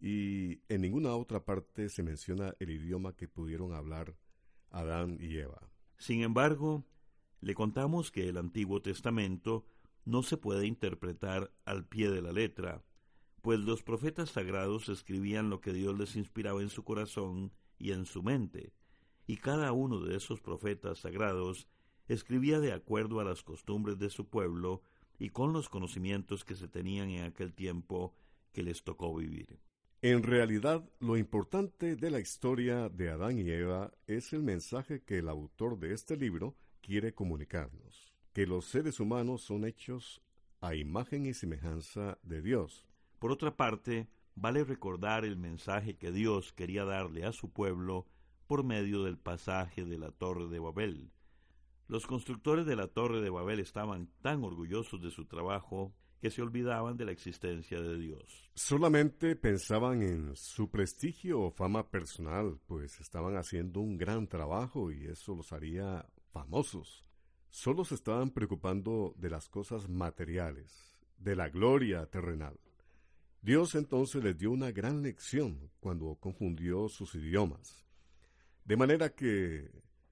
Y 0.00 0.62
en 0.68 0.80
ninguna 0.80 1.14
otra 1.14 1.44
parte 1.44 1.88
se 1.90 2.02
menciona 2.02 2.54
el 2.58 2.70
idioma 2.70 3.14
que 3.14 3.28
pudieron 3.28 3.72
hablar 3.72 4.16
Sin 5.98 6.22
embargo, 6.22 6.84
le 7.40 7.54
contamos 7.54 8.10
que 8.10 8.28
el 8.28 8.36
Antiguo 8.36 8.82
Testamento 8.82 9.64
no 10.04 10.22
se 10.22 10.36
puede 10.36 10.66
interpretar 10.66 11.52
al 11.64 11.84
pie 11.84 12.10
de 12.10 12.22
la 12.22 12.32
letra, 12.32 12.82
pues 13.42 13.60
los 13.60 13.82
profetas 13.82 14.30
sagrados 14.30 14.88
escribían 14.88 15.50
lo 15.50 15.60
que 15.60 15.72
Dios 15.72 15.98
les 15.98 16.16
inspiraba 16.16 16.62
en 16.62 16.70
su 16.70 16.84
corazón 16.84 17.52
y 17.78 17.92
en 17.92 18.06
su 18.06 18.22
mente, 18.22 18.72
y 19.26 19.36
cada 19.36 19.72
uno 19.72 20.00
de 20.00 20.16
esos 20.16 20.40
profetas 20.40 20.98
sagrados 21.00 21.68
escribía 22.08 22.58
de 22.58 22.72
acuerdo 22.72 23.20
a 23.20 23.24
las 23.24 23.42
costumbres 23.42 23.98
de 23.98 24.10
su 24.10 24.28
pueblo 24.28 24.82
y 25.18 25.30
con 25.30 25.52
los 25.52 25.68
conocimientos 25.68 26.44
que 26.44 26.54
se 26.54 26.68
tenían 26.68 27.10
en 27.10 27.24
aquel 27.24 27.52
tiempo 27.52 28.14
que 28.52 28.62
les 28.62 28.82
tocó 28.82 29.14
vivir. 29.14 29.58
En 30.00 30.22
realidad, 30.22 30.88
lo 31.00 31.16
importante 31.16 31.96
de 31.96 32.10
la 32.12 32.20
historia 32.20 32.88
de 32.88 33.10
Adán 33.10 33.36
y 33.36 33.50
Eva 33.50 33.90
es 34.06 34.32
el 34.32 34.44
mensaje 34.44 35.02
que 35.02 35.18
el 35.18 35.28
autor 35.28 35.76
de 35.80 35.92
este 35.92 36.16
libro 36.16 36.54
quiere 36.80 37.14
comunicarnos, 37.14 38.14
que 38.32 38.46
los 38.46 38.66
seres 38.66 39.00
humanos 39.00 39.42
son 39.42 39.64
hechos 39.64 40.22
a 40.60 40.76
imagen 40.76 41.26
y 41.26 41.34
semejanza 41.34 42.16
de 42.22 42.42
Dios. 42.42 42.86
Por 43.18 43.32
otra 43.32 43.56
parte, 43.56 44.06
vale 44.36 44.62
recordar 44.62 45.24
el 45.24 45.36
mensaje 45.36 45.96
que 45.96 46.12
Dios 46.12 46.52
quería 46.52 46.84
darle 46.84 47.24
a 47.24 47.32
su 47.32 47.50
pueblo 47.50 48.06
por 48.46 48.62
medio 48.62 49.02
del 49.02 49.18
pasaje 49.18 49.84
de 49.84 49.98
la 49.98 50.12
Torre 50.12 50.46
de 50.46 50.60
Babel. 50.60 51.10
Los 51.88 52.06
constructores 52.06 52.66
de 52.66 52.76
la 52.76 52.86
Torre 52.86 53.20
de 53.20 53.30
Babel 53.30 53.58
estaban 53.58 54.12
tan 54.22 54.44
orgullosos 54.44 55.02
de 55.02 55.10
su 55.10 55.26
trabajo 55.26 55.92
que 56.20 56.30
se 56.30 56.42
olvidaban 56.42 56.96
de 56.96 57.04
la 57.04 57.12
existencia 57.12 57.80
de 57.80 57.96
Dios. 57.96 58.50
Solamente 58.54 59.36
pensaban 59.36 60.02
en 60.02 60.34
su 60.36 60.70
prestigio 60.70 61.40
o 61.40 61.50
fama 61.50 61.90
personal, 61.90 62.58
pues 62.66 63.00
estaban 63.00 63.36
haciendo 63.36 63.80
un 63.80 63.96
gran 63.96 64.26
trabajo 64.26 64.90
y 64.90 65.06
eso 65.06 65.34
los 65.34 65.52
haría 65.52 66.04
famosos. 66.32 67.04
Solo 67.50 67.84
se 67.84 67.94
estaban 67.94 68.30
preocupando 68.30 69.14
de 69.16 69.30
las 69.30 69.48
cosas 69.48 69.88
materiales, 69.88 70.98
de 71.18 71.36
la 71.36 71.48
gloria 71.48 72.06
terrenal. 72.06 72.58
Dios 73.40 73.74
entonces 73.76 74.22
les 74.22 74.36
dio 74.36 74.50
una 74.50 74.72
gran 74.72 75.02
lección 75.02 75.70
cuando 75.80 76.16
confundió 76.16 76.88
sus 76.88 77.14
idiomas, 77.14 77.86
de 78.64 78.76
manera 78.76 79.10
que 79.10 79.70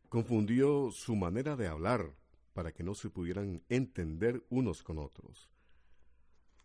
confundió 0.08 0.90
su 0.92 1.16
manera 1.16 1.56
de 1.56 1.66
hablar 1.66 2.14
para 2.52 2.72
que 2.72 2.84
no 2.84 2.94
se 2.94 3.10
pudieran 3.10 3.62
entender 3.68 4.42
unos 4.48 4.82
con 4.82 4.98
otros. 4.98 5.50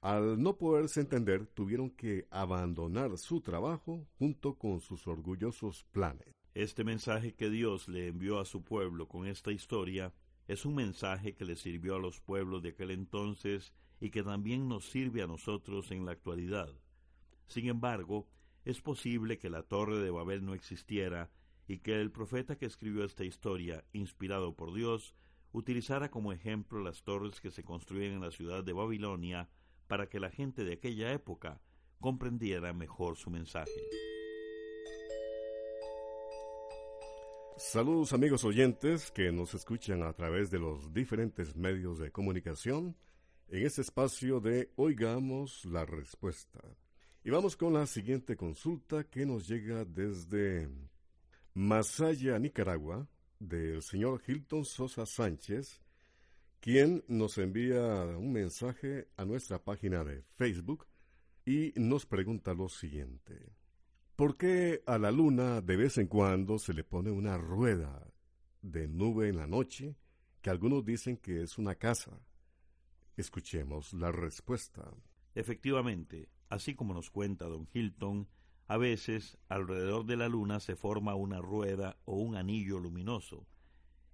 Al 0.02 0.42
no 0.42 0.58
poderse 0.58 1.00
entender, 1.00 1.46
tuvieron 1.46 1.92
que 1.92 2.26
abandonar 2.32 3.20
su 3.20 3.40
trabajo 3.40 4.08
junto 4.18 4.56
con 4.56 4.82
sus 4.82 5.06
orgullosos 5.06 5.84
planes. 5.92 6.28
Este 6.56 6.84
mensaje 6.84 7.36
que 7.36 7.52
Dios 7.52 7.88
le 7.88 8.08
envió 8.08 8.40
a 8.40 8.46
su 8.46 8.64
pueblo 8.64 9.08
con 9.08 9.28
esta 9.28 9.52
historia 9.52 10.12
es 10.48 10.66
un 10.66 10.74
mensaje 10.74 11.36
que 11.36 11.46
le 11.46 11.56
sirvió 11.56 11.98
a 11.98 12.00
los 12.00 12.20
pueblos 12.20 12.64
de 12.64 12.70
aquel 12.70 12.90
entonces 12.90 13.74
y 14.00 14.10
que 14.10 14.24
también 14.24 14.68
nos 14.68 14.90
sirve 14.90 15.22
a 15.22 15.28
nosotros 15.28 15.92
en 15.92 16.04
la 16.04 16.14
actualidad. 16.14 16.74
Sin 17.46 17.68
embargo, 17.68 18.28
es 18.66 18.82
posible 18.82 19.38
que 19.38 19.52
la 19.52 19.62
torre 19.62 20.00
de 20.00 20.10
Babel 20.10 20.44
no 20.44 20.56
existiera 20.56 21.30
y 21.68 21.78
que 21.78 22.02
el 22.02 22.12
profeta 22.12 22.58
que 22.58 22.66
escribió 22.66 23.04
esta 23.04 23.24
historia, 23.24 23.86
inspirado 23.94 24.56
por 24.56 24.74
Dios, 24.74 25.14
utilizara 25.52 26.10
como 26.10 26.34
ejemplo 26.34 26.82
las 26.82 27.04
torres 27.04 27.40
que 27.40 27.52
se 27.52 27.64
construían 27.64 28.14
en 28.14 28.22
la 28.22 28.32
ciudad 28.32 28.64
de 28.64 28.74
Babilonia 28.74 29.48
para 29.92 30.08
que 30.08 30.22
la 30.22 30.30
gente 30.30 30.64
de 30.64 30.76
aquella 30.76 31.12
época 31.12 31.60
comprendiera 32.00 32.72
mejor 32.72 33.18
su 33.18 33.30
mensaje. 33.30 33.70
Saludos 37.58 38.14
amigos 38.14 38.46
oyentes 38.46 39.12
que 39.12 39.34
nos 39.34 39.54
escuchan 39.54 40.02
a 40.04 40.14
través 40.14 40.50
de 40.50 40.60
los 40.60 40.94
diferentes 40.94 41.58
medios 41.58 42.00
de 42.00 42.10
comunicación 42.10 42.96
en 43.50 43.66
este 43.66 43.82
espacio 43.82 44.40
de 44.40 44.72
Oigamos 44.78 45.66
la 45.66 45.86
Respuesta. 45.86 46.62
Y 47.26 47.30
vamos 47.30 47.58
con 47.58 47.74
la 47.74 47.86
siguiente 47.86 48.38
consulta 48.38 49.04
que 49.04 49.26
nos 49.26 49.46
llega 49.46 49.84
desde 49.84 50.70
Masaya, 51.54 52.40
Nicaragua, 52.40 53.10
del 53.40 53.82
señor 53.82 54.22
Hilton 54.26 54.64
Sosa 54.64 55.06
Sánchez, 55.06 55.82
quien 56.62 57.04
nos 57.08 57.40
envía 57.40 58.04
un 58.18 58.32
mensaje 58.32 59.08
a 59.18 59.26
nuestra 59.26 59.64
página 59.64 60.04
de 60.04 60.22
Facebook 60.36 60.86
y 61.44 61.74
nos 61.76 62.06
pregunta 62.06 62.54
lo 62.54 62.70
siguiente. 62.70 63.52
¿Por 64.16 64.38
qué 64.38 64.84
a 64.86 65.00
la 65.00 65.10
luna 65.10 65.62
de 65.62 65.76
vez 65.76 65.98
en 65.98 66.06
cuando 66.06 66.60
se 66.60 66.76
le 66.76 66.84
pone 66.84 67.10
una 67.10 67.36
rueda 67.36 68.08
de 68.62 68.88
nube 68.88 69.30
en 69.30 69.38
la 69.38 69.48
noche 69.48 69.98
que 70.40 70.52
algunos 70.52 70.86
dicen 70.86 71.18
que 71.18 71.42
es 71.42 71.58
una 71.58 71.74
casa? 71.74 72.22
Escuchemos 73.18 73.92
la 73.94 74.12
respuesta. 74.12 74.88
Efectivamente, 75.34 76.30
así 76.48 76.76
como 76.76 76.94
nos 76.94 77.10
cuenta 77.10 77.46
don 77.46 77.68
Hilton, 77.74 78.28
a 78.68 78.78
veces 78.78 79.40
alrededor 79.50 80.06
de 80.06 80.16
la 80.16 80.30
luna 80.30 80.60
se 80.60 80.76
forma 80.76 81.16
una 81.16 81.42
rueda 81.42 81.98
o 82.06 82.18
un 82.18 82.36
anillo 82.36 82.78
luminoso. 82.78 83.48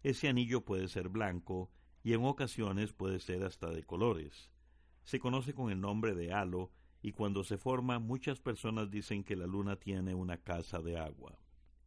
Ese 0.02 0.30
anillo 0.30 0.64
puede 0.64 0.88
ser 0.88 1.10
blanco 1.10 1.72
y 2.08 2.14
en 2.14 2.24
ocasiones 2.24 2.94
puede 2.94 3.20
ser 3.20 3.44
hasta 3.44 3.70
de 3.70 3.84
colores. 3.84 4.50
Se 5.04 5.20
conoce 5.20 5.54
con 5.54 5.74
el 5.74 5.82
nombre 5.82 6.16
de 6.16 6.32
halo 6.32 6.72
y 7.02 7.12
cuando 7.12 7.44
se 7.44 7.58
forma 7.58 8.00
muchas 8.00 8.40
personas 8.40 8.90
dicen 8.90 9.26
que 9.26 9.36
la 9.36 9.46
luna 9.46 9.76
tiene 9.76 10.16
una 10.16 10.38
casa 10.38 10.80
de 10.80 10.98
agua. 10.98 11.38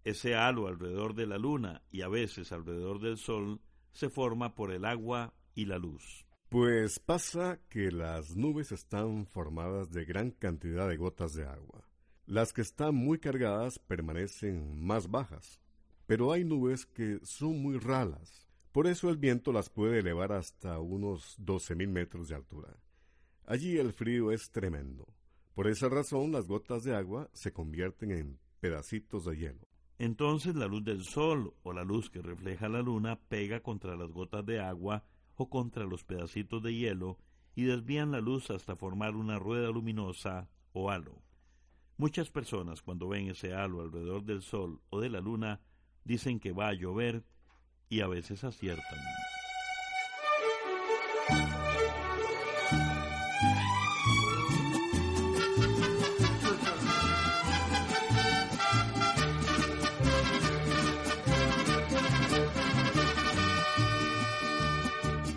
Ese 0.04 0.35
halo 0.35 0.68
alrededor 0.68 1.14
de 1.14 1.26
la 1.26 1.38
luna 1.38 1.80
y 1.90 2.02
a 2.02 2.09
veces 2.09 2.52
alrededor 2.52 3.00
del 3.00 3.16
sol 3.16 3.62
se 3.92 4.11
forma 4.11 4.54
por 4.54 4.72
el 4.72 4.85
agua 4.85 5.33
y 5.54 5.64
la 5.64 5.78
luz. 5.78 6.26
Pues 6.50 6.98
pasa 6.98 7.59
que 7.70 7.90
las 7.90 8.37
nubes 8.37 8.72
están 8.72 9.24
formadas 9.24 9.90
de 9.90 10.04
gran 10.04 10.33
cantidad 10.33 10.87
de 10.87 10.98
gotas 10.98 11.33
de 11.33 11.46
agua. 11.46 11.88
Las 12.26 12.52
que 12.52 12.61
están 12.61 12.94
muy 12.94 13.20
cargadas 13.20 13.78
permanecen 13.78 14.85
más 14.85 15.11
bajas, 15.11 15.62
pero 16.06 16.30
hay 16.30 16.44
nubes 16.44 16.85
que 16.85 17.20
son 17.22 17.62
muy 17.62 17.78
ralas. 17.78 18.49
Por 18.72 18.87
eso 18.87 19.11
el 19.11 19.16
viento 19.16 19.52
las 19.52 19.68
puede 19.68 19.98
elevar 19.98 20.33
hasta 20.33 20.78
unos 20.78 21.38
12.000 21.40 21.88
metros 21.88 22.28
de 22.28 22.37
altura. 22.37 22.76
Allí 23.44 23.78
el 23.78 23.92
frío 23.92 24.30
es 24.30 24.50
tremendo. 24.52 25.09
Por 25.54 25.66
esa 25.66 25.88
razón 25.88 26.30
las 26.30 26.46
gotas 26.46 26.85
de 26.85 26.94
agua 26.94 27.28
se 27.33 27.52
convierten 27.52 28.12
en 28.12 28.38
pedacitos 28.61 29.24
de 29.24 29.37
hielo. 29.37 29.66
Entonces 29.98 30.54
la 30.54 30.66
luz 30.66 30.85
del 30.85 31.02
sol 31.02 31.52
o 31.62 31.72
la 31.72 31.83
luz 31.83 32.11
que 32.11 32.22
refleja 32.22 32.68
la 32.68 32.80
luna 32.80 33.18
pega 33.18 33.61
contra 33.61 33.96
las 33.96 34.12
gotas 34.12 34.46
de 34.46 34.61
agua 34.61 35.04
o 35.35 35.50
contra 35.50 35.85
los 35.85 36.04
pedacitos 36.04 36.62
de 36.62 36.72
hielo 36.72 37.18
y 37.56 37.64
desvían 37.64 38.12
la 38.12 38.20
luz 38.20 38.50
hasta 38.50 38.76
formar 38.76 39.16
una 39.16 39.38
rueda 39.38 39.68
luminosa 39.70 40.48
o 40.72 40.90
halo. 40.90 41.20
Muchas 41.96 42.30
personas 42.30 42.83
cuando 42.83 43.09
ven 43.09 43.28
ese 43.28 43.52
halo 43.52 43.83
alrededor 43.83 44.24
del 44.24 44.42
sol 44.42 44.80
o 44.90 45.00
de 45.00 45.11
la 45.11 45.20
luna 45.20 45.61
dicen 46.04 46.38
que 46.38 46.52
va 46.52 46.68
a 46.68 46.74
llover 46.74 47.24
y 47.90 48.00
a 48.00 48.07
veces 48.07 48.42
aciertan. 48.44 48.98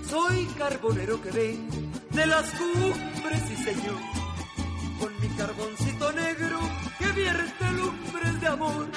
Soy 0.07 0.45
carbonero 0.57 1.19
que 1.21 1.31
vengo 1.31 1.83
de 2.11 2.27
las 2.27 2.51
cumbres, 2.51 3.41
sí 3.47 3.55
señor, 3.55 3.99
con 4.99 5.19
mi 5.19 5.27
carboncito 5.35 6.11
negro 6.11 6.59
que 6.99 7.07
vierte 7.13 7.71
lumbres 7.71 8.41
de 8.41 8.47
amor, 8.47 8.87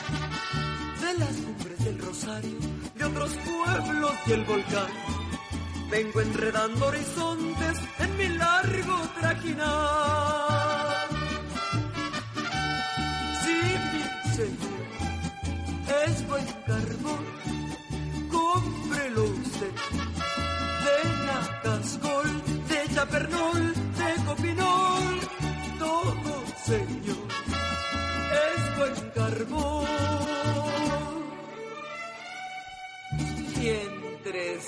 de 1.00 1.18
las 1.18 1.36
cumbres 1.36 1.84
del 1.84 1.98
Rosario, 1.98 2.58
otros 3.06 3.30
pueblos 3.44 4.12
y 4.26 4.32
el 4.32 4.44
volcán. 4.44 4.88
Vengo 5.90 6.20
enredando 6.20 6.86
horizontes 6.86 7.78
en 8.00 8.16
mi 8.16 8.28
largo 8.28 9.02
trajinar. 9.20 11.08
Sí, 13.42 13.58
mi 13.92 14.02
señor, 14.34 14.82
es 16.06 16.26
buen 16.26 16.46
carbón, 16.66 17.24
cómprelo 18.28 19.24
usted 19.24 19.72
de 20.84 20.96
Nacascol, 21.26 22.42
de 22.68 22.94
Chapernol, 22.94 23.74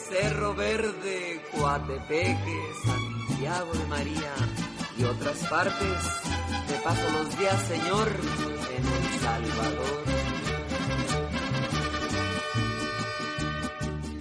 Cerro 0.09 0.55
Verde, 0.55 1.43
Coatepeque, 1.53 2.61
Santiago 2.83 3.73
de 3.75 3.87
María 3.89 4.35
y 4.97 5.05
otras 5.05 5.37
partes, 5.49 5.99
me 6.67 6.79
paso 6.83 7.03
los 7.13 7.39
días, 7.39 7.63
señor, 7.65 8.09
en 8.77 8.87
El 8.87 9.21
Salvador. 9.21 10.05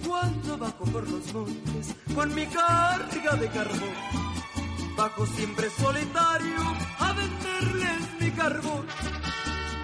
Cuando 0.06 0.58
bajo 0.58 0.84
por 0.84 1.08
los 1.08 1.32
montes 1.32 1.94
con 2.14 2.34
mi 2.34 2.46
carga 2.46 3.36
de 3.36 3.48
carbón, 3.48 3.94
bajo 4.94 5.26
siempre 5.26 5.70
solitario 5.70 6.60
a 6.98 7.12
venderles 7.14 8.20
mi 8.20 8.30
carbón. 8.32 8.86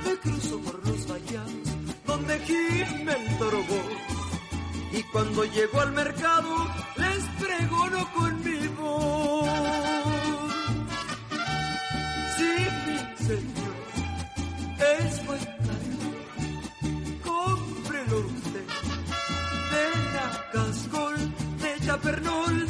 Me 0.04 0.16
cruzo 0.16 0.60
por 0.60 0.86
los 0.86 1.08
vallados 1.08 1.68
donde 2.06 2.38
gime 2.40 3.12
el 3.12 3.38
torobón. 3.38 4.13
Y 4.96 5.02
cuando 5.04 5.44
llego 5.44 5.80
al 5.80 5.92
mercado 5.92 6.70
les 6.96 7.24
pregono 7.40 8.08
con 8.12 8.44
mi 8.44 8.68
voz. 8.68 9.48
Sí, 12.36 12.52
mi 12.86 13.26
señor, 13.26 13.74
es 14.78 15.26
buen 15.26 15.40
cómprelo 17.24 18.18
usted. 18.18 18.66
De 19.72 19.84
Nacascol, 20.14 21.16
de 21.60 21.86
Chapernol 21.86 22.63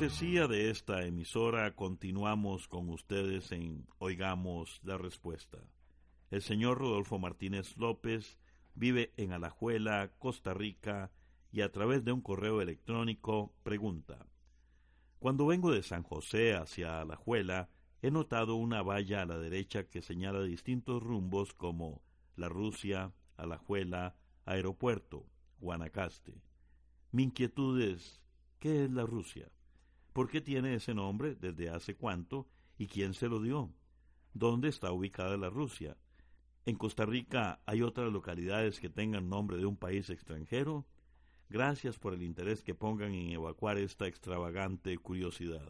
de 0.00 0.70
esta 0.70 1.04
emisora 1.04 1.76
continuamos 1.76 2.68
con 2.68 2.88
ustedes 2.88 3.52
en 3.52 3.86
Oigamos 3.98 4.80
la 4.82 4.96
Respuesta. 4.96 5.58
El 6.30 6.40
señor 6.40 6.78
Rodolfo 6.78 7.18
Martínez 7.18 7.76
López 7.76 8.38
vive 8.74 9.12
en 9.18 9.32
Alajuela, 9.32 10.10
Costa 10.18 10.54
Rica, 10.54 11.10
y 11.52 11.60
a 11.60 11.70
través 11.70 12.02
de 12.02 12.12
un 12.12 12.22
correo 12.22 12.62
electrónico 12.62 13.52
pregunta. 13.62 14.26
Cuando 15.18 15.44
vengo 15.44 15.70
de 15.70 15.82
San 15.82 16.02
José 16.02 16.54
hacia 16.54 17.02
Alajuela, 17.02 17.68
he 18.00 18.10
notado 18.10 18.54
una 18.54 18.80
valla 18.80 19.20
a 19.20 19.26
la 19.26 19.36
derecha 19.36 19.86
que 19.86 20.00
señala 20.00 20.42
distintos 20.42 21.02
rumbos 21.02 21.52
como 21.52 22.00
La 22.36 22.48
Rusia, 22.48 23.12
Alajuela, 23.36 24.16
Aeropuerto, 24.46 25.26
Guanacaste. 25.58 26.40
Mi 27.12 27.24
inquietud 27.24 27.82
es, 27.82 28.22
¿qué 28.60 28.84
es 28.84 28.90
la 28.90 29.04
Rusia? 29.04 29.50
¿Por 30.12 30.28
qué 30.28 30.40
tiene 30.40 30.74
ese 30.74 30.94
nombre? 30.94 31.36
¿Desde 31.36 31.70
hace 31.70 31.94
cuánto? 31.94 32.48
¿Y 32.76 32.88
quién 32.88 33.14
se 33.14 33.28
lo 33.28 33.40
dio? 33.40 33.72
¿Dónde 34.34 34.68
está 34.68 34.90
ubicada 34.92 35.36
la 35.36 35.50
Rusia? 35.50 35.96
¿En 36.66 36.76
Costa 36.76 37.06
Rica 37.06 37.60
hay 37.66 37.82
otras 37.82 38.12
localidades 38.12 38.80
que 38.80 38.88
tengan 38.90 39.28
nombre 39.28 39.56
de 39.56 39.66
un 39.66 39.76
país 39.76 40.10
extranjero? 40.10 40.84
Gracias 41.48 41.98
por 41.98 42.14
el 42.14 42.22
interés 42.22 42.62
que 42.62 42.74
pongan 42.74 43.12
en 43.12 43.30
evacuar 43.30 43.78
esta 43.78 44.06
extravagante 44.06 44.96
curiosidad. 44.98 45.68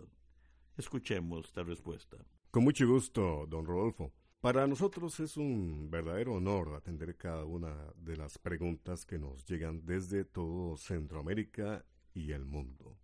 Escuchemos 0.76 1.53
la 1.55 1.62
respuesta. 1.62 2.16
Con 2.50 2.64
mucho 2.64 2.87
gusto, 2.87 3.46
don 3.46 3.64
Rodolfo. 3.66 4.12
Para 4.40 4.66
nosotros 4.66 5.20
es 5.20 5.37
un 5.37 5.90
verdadero 5.90 6.35
honor 6.35 6.74
atender 6.74 7.16
cada 7.16 7.44
una 7.44 7.92
de 7.96 8.16
las 8.16 8.38
preguntas 8.38 9.05
que 9.05 9.18
nos 9.18 9.44
llegan 9.44 9.85
desde 9.85 10.24
todo 10.24 10.79
Centroamérica 10.79 11.85
y 12.14 12.33
el 12.33 12.46
mundo. 12.46 12.96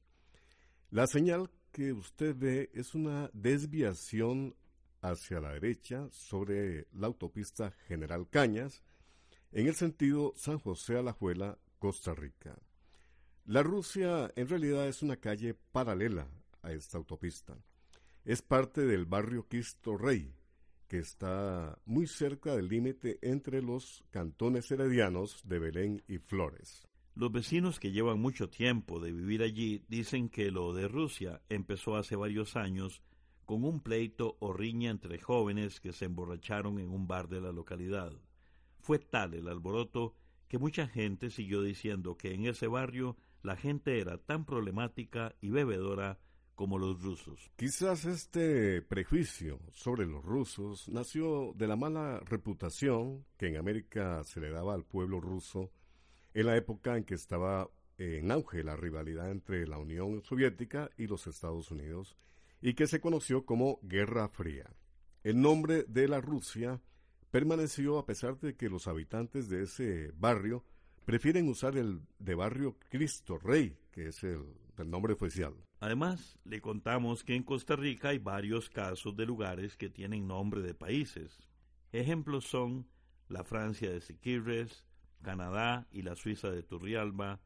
La 0.91 1.09
señal 1.09 1.51
que 1.73 1.93
usted 1.93 2.37
ve 2.37 2.71
es 2.73 2.95
una 2.95 3.29
desviación 3.33 4.55
hacia 5.03 5.41
la 5.41 5.53
derecha 5.53 6.09
sobre 6.13 6.87
la 6.93 7.09
autopista 7.09 7.73
General 7.89 8.29
Cañas, 8.31 8.83
en 9.51 9.67
el 9.67 9.75
sentido 9.75 10.33
San 10.37 10.59
José 10.59 10.97
Alajuela, 10.97 11.59
Costa 11.81 12.15
Rica. 12.15 12.57
La 13.47 13.65
Rusia 13.65 14.31
en 14.37 14.49
realidad 14.49 14.87
es 14.87 15.03
una 15.03 15.17
calle 15.17 15.55
paralela 15.73 16.29
a 16.63 16.73
esta 16.73 16.99
autopista. 16.99 17.57
Es 18.25 18.43
parte 18.43 18.87
del 18.87 19.07
barrio 19.07 19.47
Cristo 19.49 19.97
Rey, 19.97 20.33
que 20.87 20.99
está 20.99 21.79
muy 21.85 22.07
cerca 22.07 22.55
del 22.55 22.69
límite 22.69 23.19
entre 23.23 23.61
los 23.61 24.05
cantones 24.11 24.71
heredianos 24.71 25.43
de 25.45 25.59
Belén 25.59 26.03
y 26.07 26.19
Flores. 26.19 26.86
Los 27.17 27.33
vecinos 27.33 27.81
que 27.81 27.93
llevan 27.93 28.21
mucho 28.21 28.51
tiempo 28.51 29.01
de 29.01 29.11
vivir 29.11 29.43
allí 29.43 29.83
dicen 29.89 30.29
que 30.29 30.51
lo 30.51 30.75
de 30.75 30.87
Rusia 30.87 31.41
empezó 31.49 31.97
hace 31.97 32.15
varios 32.15 32.57
años 32.57 33.01
con 33.47 33.65
un 33.65 33.81
pleito 33.81 34.37
o 34.39 34.53
riña 34.53 34.91
entre 34.91 35.19
jóvenes 35.19 35.81
que 35.81 35.95
se 35.95 36.05
emborracharon 36.05 36.79
en 36.79 36.91
un 36.91 37.09
bar 37.09 37.29
de 37.29 37.41
la 37.41 37.53
localidad. 37.53 38.13
Fue 38.81 38.99
tal 38.99 39.33
el 39.33 39.49
alboroto 39.49 40.15
que 40.47 40.59
mucha 40.59 40.89
gente 40.89 41.31
siguió 41.31 41.63
diciendo 41.63 42.19
que 42.19 42.35
en 42.35 42.45
ese 42.45 42.67
barrio 42.67 43.17
la 43.43 43.57
gente 43.57 43.99
era 43.99 44.19
tan 44.19 44.45
problemática 44.45 45.35
y 45.41 45.49
bebedora 45.49 46.19
como 46.55 46.77
los 46.77 47.01
rusos. 47.01 47.51
Quizás 47.57 48.05
este 48.05 48.83
prejuicio 48.83 49.59
sobre 49.73 50.05
los 50.05 50.23
rusos 50.23 50.87
nació 50.91 51.55
de 51.55 51.67
la 51.67 51.77
mala 51.77 52.21
reputación 52.27 53.25
que 53.39 53.47
en 53.47 53.57
América 53.57 54.23
se 54.25 54.39
le 54.39 54.51
daba 54.51 54.75
al 54.75 54.85
pueblo 54.85 55.19
ruso 55.19 55.71
en 56.37 56.45
la 56.45 56.57
época 56.57 56.99
en 56.99 57.05
que 57.05 57.15
estaba 57.15 57.71
en 57.97 58.31
auge 58.31 58.63
la 58.63 58.77
rivalidad 58.77 59.31
entre 59.31 59.67
la 59.67 59.79
Unión 59.79 60.23
Soviética 60.23 60.91
y 60.99 61.07
los 61.07 61.27
Estados 61.27 61.71
Unidos 61.71 62.15
y 62.61 62.75
que 62.75 62.87
se 62.87 63.01
conoció 63.01 63.47
como 63.47 63.81
Guerra 63.83 64.29
Fría. 64.29 64.71
El 65.25 65.41
nombre 65.41 65.85
de 65.89 66.09
la 66.09 66.21
Rusia 66.21 66.83
permaneció 67.31 67.99
a 67.99 68.05
pesar 68.05 68.39
de 68.39 68.55
que 68.55 68.69
los 68.69 68.87
habitantes 68.87 69.49
de 69.49 69.63
ese 69.63 70.13
barrio 70.15 70.63
prefieren 71.07 71.49
usar 71.49 71.79
el 71.79 72.03
de 72.19 72.35
barrio 72.35 72.77
Cristo 72.91 73.39
Rey, 73.39 73.75
que 73.91 74.09
es 74.09 74.23
el, 74.23 74.45
el 74.77 74.91
nombre 74.91 75.15
oficial. 75.15 75.55
Además, 75.81 76.39
le 76.45 76.61
contamos 76.61 77.25
que 77.25 77.35
en 77.35 77.45
Costa 77.45 77.77
Rica 77.77 78.11
hay 78.11 78.19
varios 78.19 78.69
casos 78.69 79.17
de 79.17 79.25
lugares 79.25 79.75
que 79.79 79.89
tienen 79.89 80.29
nombre 80.29 80.61
de 80.61 80.75
países. 80.75 81.39
Ejemplos 81.93 82.45
son 82.45 82.87
la 83.29 83.43
Francia 83.43 83.91
de 83.91 84.03
Siquirres, 84.03 84.85
Canadá 85.27 85.89
y 85.91 86.03
la 86.03 86.15
Suiza 86.15 86.53
de 86.53 86.63
Turrialba, 86.63 87.41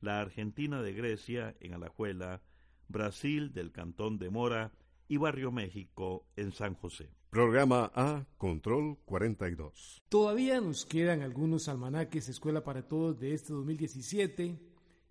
la 0.00 0.22
Argentina 0.22 0.80
de 0.80 0.94
Grecia 0.94 1.54
en 1.60 1.74
Alajuela, 1.74 2.40
Brasil 2.88 3.52
del 3.52 3.72
Cantón 3.72 4.18
de 4.18 4.30
Mora 4.30 4.72
y 5.06 5.18
Barrio 5.18 5.52
México 5.52 6.24
en 6.34 6.50
San 6.50 6.72
José. 6.72 7.10
Programa 7.28 7.92
A, 7.94 8.24
Control 8.38 8.96
42. 9.04 10.02
Todavía 10.08 10.62
nos 10.62 10.86
quedan 10.86 11.20
algunos 11.20 11.68
almanaques 11.68 12.30
Escuela 12.30 12.64
para 12.64 12.88
Todos 12.88 13.20
de 13.20 13.34
este 13.34 13.52
2017 13.52 14.58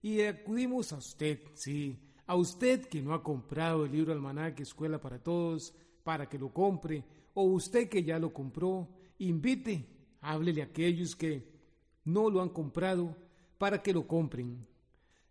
y 0.02 0.22
acudimos 0.22 0.94
a 0.94 0.98
usted, 0.98 1.42
sí, 1.54 2.00
a 2.26 2.36
usted 2.36 2.88
que 2.88 3.04
no 3.04 3.14
ha 3.14 3.22
comprado 3.22 3.86
el 3.86 3.92
libro 3.92 4.12
almanaque 4.12 4.64
Escuela 4.64 5.00
para 5.00 5.22
Todos 5.22 5.76
para 6.04 6.28
que 6.28 6.40
lo 6.40 6.52
compre 6.52 7.04
o 7.36 7.44
usted 7.44 7.88
que 7.88 8.04
ya 8.04 8.18
lo 8.18 8.34
compró, 8.34 8.90
invite, 9.20 9.88
háblele 10.22 10.64
a 10.64 10.66
aquellos 10.66 11.16
que 11.16 11.55
no 12.06 12.30
lo 12.30 12.42
han 12.42 12.50
comprado 12.50 13.16
para 13.58 13.82
que 13.82 13.94
lo 13.94 14.08
compren. 14.08 14.66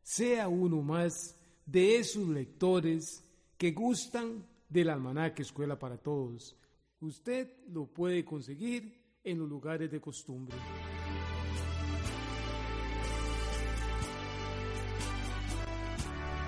Sea 0.02 0.48
uno 0.48 0.82
más 0.82 1.38
de 1.64 1.96
esos 1.96 2.28
lectores 2.28 3.24
que 3.56 3.72
gustan 3.72 4.46
del 4.68 4.90
almanaque 4.90 5.42
Escuela 5.42 5.78
para 5.78 5.96
Todos. 5.96 6.56
Usted 7.00 7.48
lo 7.68 7.86
puede 7.86 8.24
conseguir 8.24 9.00
en 9.22 9.38
los 9.38 9.48
lugares 9.48 9.90
de 9.90 10.00
costumbre. 10.00 10.56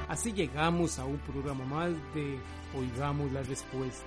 Así 0.09 0.33
llegamos 0.33 0.99
a 0.99 1.05
un 1.05 1.19
programa 1.19 1.65
más 1.65 1.91
de 2.15 2.39
Oigamos 2.77 3.33
la 3.33 3.43
Respuesta. 3.43 4.07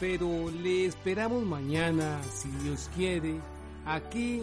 Pero 0.00 0.50
le 0.50 0.86
esperamos 0.86 1.44
mañana, 1.44 2.22
si 2.24 2.48
Dios 2.62 2.90
quiere, 2.94 3.38
aquí 3.84 4.42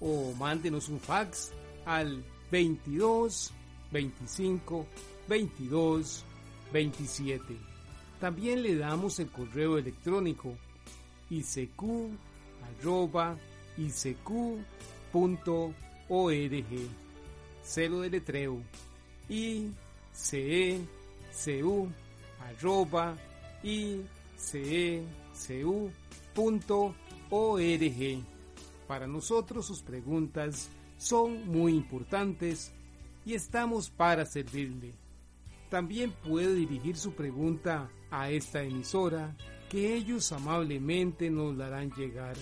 o 0.00 0.32
mándenos 0.32 0.88
un 0.88 1.00
fax 1.00 1.52
al 1.84 2.24
22 2.50 3.52
25 3.92 4.86
22 5.28 6.24
27. 6.72 7.42
También 8.20 8.62
le 8.62 8.76
damos 8.76 9.18
el 9.18 9.28
correo 9.30 9.78
electrónico 9.78 10.54
arroba 12.78 13.36
Celo 17.62 18.00
de 18.00 18.10
letreo. 18.10 18.62
i 19.28 19.70
Para 28.86 29.06
nosotros 29.06 29.66
sus 29.66 29.82
preguntas 29.82 30.68
son 30.96 31.48
muy 31.48 31.74
importantes 31.74 32.72
y 33.24 33.34
estamos 33.34 33.90
para 33.90 34.24
servirle. 34.24 34.94
También 35.68 36.12
puede 36.24 36.54
dirigir 36.54 36.96
su 36.96 37.12
pregunta 37.12 37.90
a 38.10 38.30
esta 38.30 38.62
emisora 38.62 39.36
que 39.68 39.94
ellos 39.94 40.30
amablemente 40.30 41.28
nos 41.28 41.56
la 41.56 41.66
harán 41.66 41.90
llegar. 41.92 42.36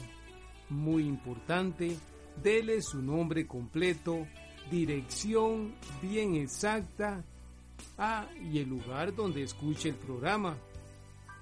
Muy 0.69 1.07
importante, 1.07 1.97
dele 2.43 2.83
su 2.83 3.01
nombre 3.01 3.47
completo, 3.47 4.27
dirección 4.71 5.75
bien 6.03 6.35
exacta, 6.35 7.25
ah, 7.97 8.27
y 8.43 8.59
el 8.59 8.69
lugar 8.69 9.15
donde 9.15 9.43
escuche 9.43 9.89
el 9.89 9.95
programa. 9.95 10.59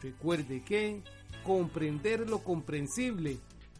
Recuerde 0.00 0.62
que 0.62 1.02
comprender 1.44 2.28
lo 2.28 2.38
comprensible 2.38 3.38